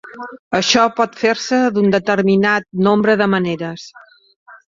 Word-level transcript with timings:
Això 0.59 0.85
pot 0.99 1.17
fer-se 1.23 1.59
en 1.65 1.77
un 1.83 1.93
determinat 1.95 2.67
nombre 2.87 3.17
de 3.23 3.27
maneres. 3.37 3.87